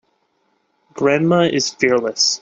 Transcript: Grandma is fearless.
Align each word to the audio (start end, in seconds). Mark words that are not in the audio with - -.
Grandma 0.95 1.41
is 1.47 1.69
fearless. 1.75 2.39